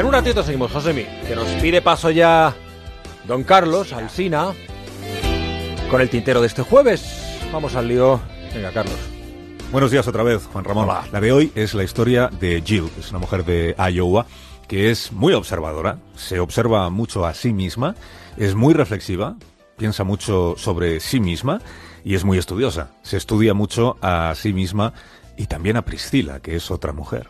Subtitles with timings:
[0.00, 2.56] En un ratito seguimos, Josemi, que nos pide paso ya
[3.28, 4.54] don Carlos Alsina
[5.90, 7.38] con el tintero de este jueves.
[7.52, 8.18] Vamos al lío.
[8.54, 8.96] Venga, Carlos.
[9.70, 10.84] Buenos días otra vez, Juan Ramón.
[10.84, 11.04] Hola.
[11.12, 14.24] La de hoy es la historia de Jill, es una mujer de Iowa
[14.68, 17.94] que es muy observadora, se observa mucho a sí misma,
[18.38, 19.36] es muy reflexiva,
[19.76, 21.60] piensa mucho sobre sí misma
[22.04, 22.88] y es muy estudiosa.
[23.02, 24.94] Se estudia mucho a sí misma
[25.36, 27.28] y también a Priscila, que es otra mujer.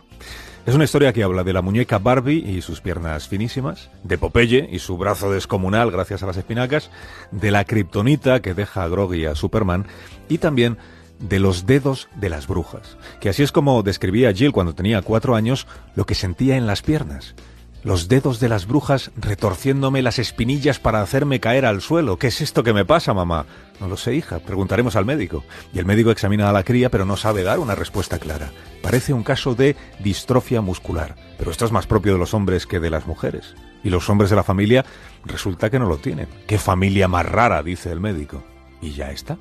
[0.66, 4.68] Es una historia que habla de la muñeca Barbie y sus piernas finísimas, de Popeye
[4.70, 6.90] y su brazo descomunal gracias a las espinacas,
[7.30, 9.86] de la kriptonita que deja a Groggy a Superman
[10.28, 10.76] y también
[11.18, 15.34] de los dedos de las brujas, que así es como describía Jill cuando tenía cuatro
[15.34, 17.34] años lo que sentía en las piernas.
[17.82, 22.18] Los dedos de las brujas retorciéndome las espinillas para hacerme caer al suelo.
[22.18, 23.46] ¿Qué es esto que me pasa, mamá?
[23.80, 24.38] No lo sé, hija.
[24.38, 25.44] Preguntaremos al médico.
[25.72, 28.50] Y el médico examina a la cría, pero no sabe dar una respuesta clara.
[28.82, 31.16] Parece un caso de distrofia muscular.
[31.38, 33.54] Pero esto es más propio de los hombres que de las mujeres.
[33.82, 34.84] Y los hombres de la familia
[35.24, 36.28] resulta que no lo tienen.
[36.46, 37.62] ¡Qué familia más rara!
[37.62, 38.44] dice el médico.
[38.82, 39.38] Y ya está.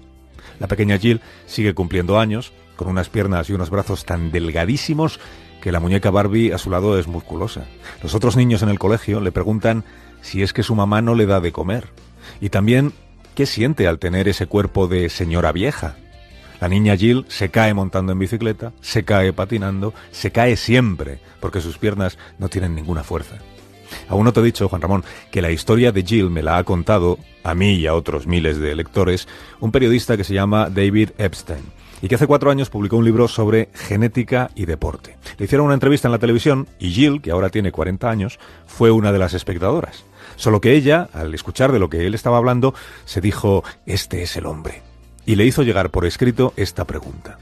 [0.59, 5.19] La pequeña Jill sigue cumpliendo años, con unas piernas y unos brazos tan delgadísimos
[5.61, 7.65] que la muñeca Barbie a su lado es musculosa.
[8.01, 9.83] Los otros niños en el colegio le preguntan
[10.21, 11.87] si es que su mamá no le da de comer.
[12.41, 12.93] Y también
[13.35, 15.95] qué siente al tener ese cuerpo de señora vieja.
[16.59, 21.61] La niña Jill se cae montando en bicicleta, se cae patinando, se cae siempre, porque
[21.61, 23.37] sus piernas no tienen ninguna fuerza.
[24.07, 26.63] Aún no te he dicho, Juan Ramón, que la historia de Jill me la ha
[26.63, 29.27] contado, a mí y a otros miles de lectores,
[29.59, 31.63] un periodista que se llama David Epstein,
[32.01, 35.17] y que hace cuatro años publicó un libro sobre genética y deporte.
[35.37, 38.91] Le hicieron una entrevista en la televisión y Jill, que ahora tiene 40 años, fue
[38.91, 40.03] una de las espectadoras.
[40.35, 42.73] Solo que ella, al escuchar de lo que él estaba hablando,
[43.05, 44.81] se dijo, este es el hombre.
[45.25, 47.37] Y le hizo llegar por escrito esta pregunta.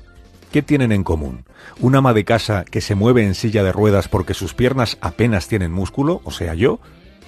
[0.52, 1.46] ¿Qué tienen en común?
[1.80, 5.48] ¿Un ama de casa que se mueve en silla de ruedas porque sus piernas apenas
[5.48, 6.80] tienen músculo, o sea, yo?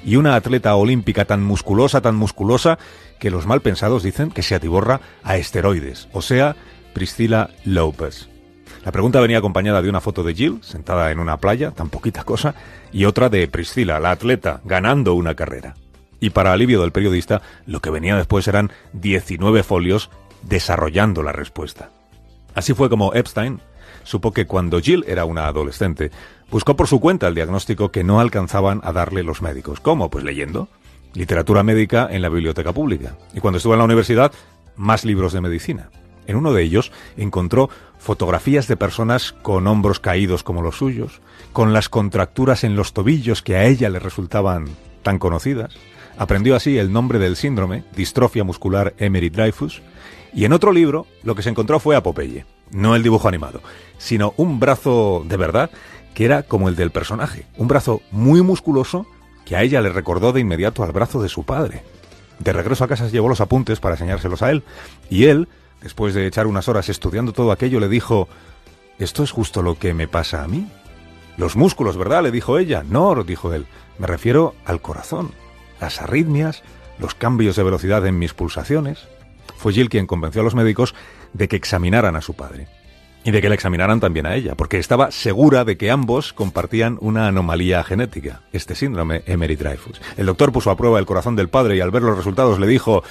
[0.03, 2.80] ¿Y una atleta olímpica tan musculosa, tan musculosa,
[3.19, 6.55] que los mal pensados dicen que se atiborra a esteroides, o sea,
[6.94, 8.30] Priscila Lopez?
[8.86, 12.23] La pregunta venía acompañada de una foto de Jill, sentada en una playa, tan poquita
[12.23, 12.55] cosa,
[12.92, 15.76] y otra de Priscila, la atleta, ganando una carrera.
[16.20, 20.10] Y para alivio del periodista, lo que venía después eran 19 folios
[20.44, 21.92] desarrollando la respuesta.
[22.55, 23.60] Así fue como Epstein
[24.04, 26.11] supo que cuando Jill era una adolescente,
[26.50, 29.80] buscó por su cuenta el diagnóstico que no alcanzaban a darle los médicos.
[29.80, 30.10] ¿Cómo?
[30.10, 30.67] Pues leyendo
[31.14, 33.16] literatura médica en la biblioteca pública.
[33.33, 34.32] Y cuando estuvo en la universidad,
[34.76, 35.89] más libros de medicina.
[36.29, 41.21] En uno de ellos encontró fotografías de personas con hombros caídos como los suyos,
[41.53, 44.67] con las contracturas en los tobillos que a ella le resultaban
[45.01, 45.73] tan conocidas.
[46.19, 49.81] Aprendió así el nombre del síndrome, distrofia muscular Emery Dreyfus,
[50.31, 52.03] y en otro libro lo que se encontró fue a
[52.69, 53.63] no el dibujo animado,
[53.97, 55.71] sino un brazo de verdad
[56.13, 59.07] que era como el del personaje, un brazo muy musculoso
[59.45, 61.81] que a ella le recordó de inmediato al brazo de su padre.
[62.37, 64.63] De regreso a casa llevó los apuntes para enseñárselos a él,
[65.09, 65.47] y él,
[65.81, 68.27] después de echar unas horas estudiando todo aquello, le dijo,
[68.97, 70.67] ¿esto es justo lo que me pasa a mí?
[71.37, 72.23] Los músculos, ¿verdad?
[72.23, 72.83] le dijo ella.
[72.87, 73.65] No, dijo él,
[73.97, 75.31] me refiero al corazón,
[75.79, 76.63] las arritmias,
[76.99, 79.07] los cambios de velocidad en mis pulsaciones.
[79.57, 80.95] Fue Jill quien convenció a los médicos
[81.33, 82.67] de que examinaran a su padre
[83.23, 86.97] y de que le examinaran también a ella, porque estaba segura de que ambos compartían
[87.01, 90.01] una anomalía genética, este síndrome Emery Dreyfus.
[90.17, 92.67] El doctor puso a prueba el corazón del padre y al ver los resultados le
[92.67, 93.03] dijo,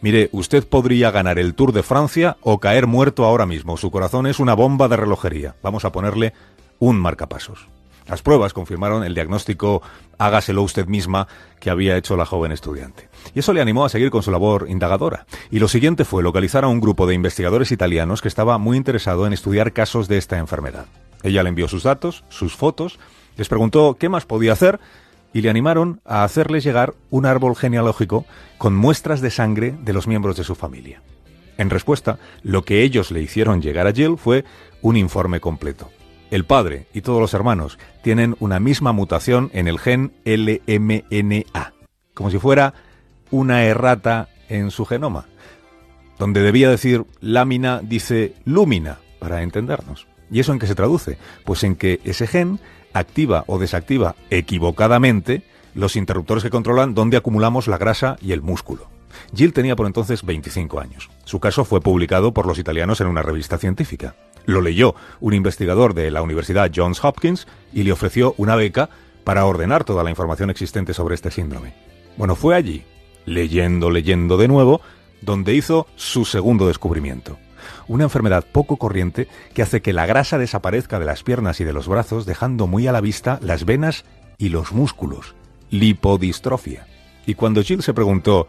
[0.00, 3.76] mire, usted podría ganar el Tour de Francia o caer muerto ahora mismo.
[3.76, 5.54] Su corazón es una bomba de relojería.
[5.62, 6.32] Vamos a ponerle
[6.78, 7.68] un marcapasos.
[8.08, 9.82] Las pruebas confirmaron el diagnóstico
[10.16, 11.28] hágaselo usted misma
[11.60, 13.08] que había hecho la joven estudiante.
[13.34, 15.26] Y eso le animó a seguir con su labor indagadora.
[15.50, 19.26] Y lo siguiente fue localizar a un grupo de investigadores italianos que estaba muy interesado
[19.26, 20.86] en estudiar casos de esta enfermedad.
[21.22, 22.98] Ella le envió sus datos, sus fotos,
[23.36, 24.80] les preguntó qué más podía hacer
[25.32, 28.24] y le animaron a hacerles llegar un árbol genealógico
[28.56, 31.02] con muestras de sangre de los miembros de su familia.
[31.58, 34.44] En respuesta, lo que ellos le hicieron llegar a Jill fue
[34.80, 35.90] un informe completo.
[36.30, 41.72] El padre y todos los hermanos tienen una misma mutación en el gen LMNA,
[42.14, 42.74] como si fuera
[43.30, 45.26] una errata en su genoma.
[46.18, 50.06] Donde debía decir lámina, dice lúmina, para entendernos.
[50.30, 51.18] ¿Y eso en qué se traduce?
[51.44, 52.60] Pues en que ese gen
[52.92, 55.42] activa o desactiva equivocadamente
[55.74, 58.88] los interruptores que controlan dónde acumulamos la grasa y el músculo.
[59.34, 61.10] Jill tenía por entonces 25 años.
[61.24, 64.14] Su caso fue publicado por los italianos en una revista científica.
[64.46, 68.88] Lo leyó un investigador de la Universidad Johns Hopkins y le ofreció una beca
[69.24, 71.74] para ordenar toda la información existente sobre este síndrome.
[72.16, 72.84] Bueno, fue allí,
[73.26, 74.80] leyendo, leyendo de nuevo,
[75.20, 77.38] donde hizo su segundo descubrimiento.
[77.86, 81.72] Una enfermedad poco corriente que hace que la grasa desaparezca de las piernas y de
[81.72, 84.04] los brazos, dejando muy a la vista las venas
[84.38, 85.34] y los músculos,
[85.70, 86.86] lipodistrofia.
[87.26, 88.48] Y cuando Jill se preguntó,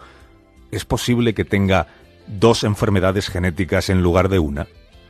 [0.71, 1.87] ¿es posible que tenga
[2.27, 4.67] dos enfermedades genéticas en lugar de una?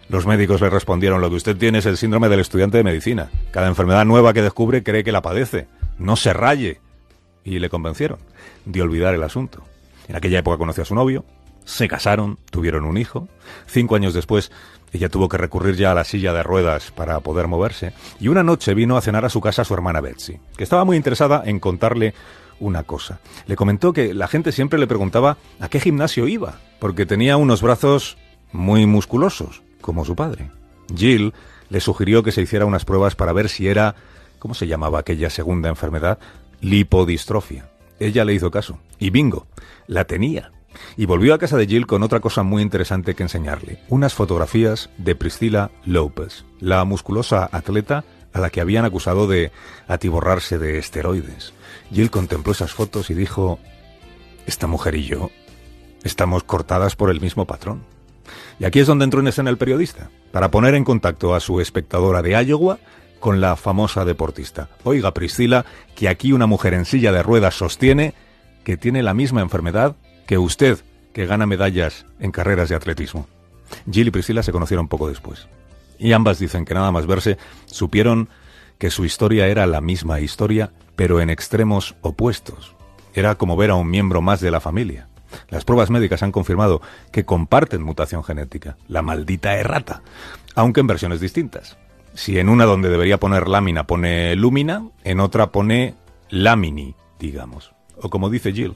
[0.09, 3.29] Los médicos le respondieron, lo que usted tiene es el síndrome del estudiante de medicina.
[3.51, 5.67] Cada enfermedad nueva que descubre cree que la padece.
[5.99, 6.81] No se raye.
[7.43, 8.17] Y le convencieron
[8.65, 9.63] de olvidar el asunto.
[10.07, 11.25] En aquella época conoció a su novio,
[11.69, 13.27] se casaron, tuvieron un hijo.
[13.67, 14.51] Cinco años después,
[14.91, 17.93] ella tuvo que recurrir ya a la silla de ruedas para poder moverse.
[18.19, 20.97] Y una noche vino a cenar a su casa su hermana Betsy, que estaba muy
[20.97, 22.15] interesada en contarle
[22.59, 23.19] una cosa.
[23.45, 27.61] Le comentó que la gente siempre le preguntaba a qué gimnasio iba, porque tenía unos
[27.61, 28.17] brazos
[28.51, 30.49] muy musculosos como su padre.
[30.95, 31.33] Jill
[31.69, 33.93] le sugirió que se hiciera unas pruebas para ver si era,
[34.39, 36.17] ¿cómo se llamaba aquella segunda enfermedad?
[36.61, 37.69] Lipodistrofia.
[37.99, 38.79] Ella le hizo caso.
[38.97, 39.45] Y bingo,
[39.85, 40.51] la tenía.
[40.97, 43.79] Y volvió a casa de Jill con otra cosa muy interesante que enseñarle.
[43.89, 48.03] Unas fotografías de Priscilla Lopez, la musculosa atleta
[48.33, 49.51] a la que habían acusado de
[49.87, 51.53] atiborrarse de esteroides.
[51.91, 53.59] Jill contempló esas fotos y dijo,
[54.45, 55.31] esta mujer y yo
[56.03, 57.83] estamos cortadas por el mismo patrón.
[58.59, 61.61] Y aquí es donde entró en escena el periodista, para poner en contacto a su
[61.61, 62.79] espectadora de Iowa
[63.19, 64.69] con la famosa deportista.
[64.83, 65.65] Oiga, Priscila,
[65.95, 68.13] que aquí una mujer en silla de ruedas sostiene
[68.63, 69.95] que tiene la misma enfermedad
[70.29, 70.77] que usted,
[71.11, 73.25] que gana medallas en carreras de atletismo.
[73.91, 75.47] Jill y Priscila se conocieron poco después.
[75.97, 78.29] Y ambas dicen que nada más verse, supieron
[78.77, 82.75] que su historia era la misma historia, pero en extremos opuestos.
[83.15, 85.07] Era como ver a un miembro más de la familia.
[85.49, 86.79] Las pruebas médicas han confirmado
[87.11, 90.03] que comparten mutación genética, la maldita errata,
[90.53, 91.79] aunque en versiones distintas.
[92.13, 95.95] Si en una donde debería poner lámina pone lúmina, en otra pone
[96.29, 97.73] lamini, digamos.
[97.99, 98.75] O como dice Jill,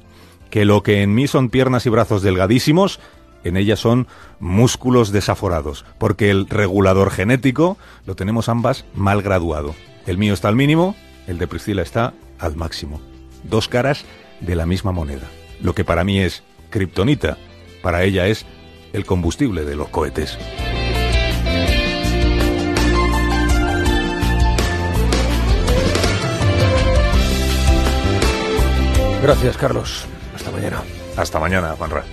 [0.53, 2.99] que lo que en mí son piernas y brazos delgadísimos,
[3.43, 4.05] en ella son
[4.39, 9.73] músculos desaforados, porque el regulador genético lo tenemos ambas mal graduado.
[10.05, 10.95] El mío está al mínimo,
[11.25, 13.01] el de Priscila está al máximo.
[13.41, 14.05] Dos caras
[14.41, 15.27] de la misma moneda.
[15.59, 17.39] Lo que para mí es kriptonita,
[17.81, 18.45] para ella es
[18.93, 20.37] el combustible de los cohetes.
[29.23, 30.07] Gracias, Carlos.
[30.43, 30.83] Hasta mañana.
[31.15, 32.03] Hasta mañana, Juanra.